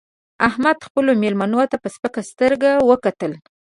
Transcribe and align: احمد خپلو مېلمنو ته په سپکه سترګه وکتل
احمد 0.47 0.77
خپلو 0.87 1.11
مېلمنو 1.23 1.61
ته 1.71 1.77
په 1.83 1.87
سپکه 1.95 2.21
سترګه 2.31 2.69
وکتل 2.89 3.31